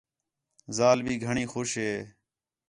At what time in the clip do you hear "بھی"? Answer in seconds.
1.05-1.15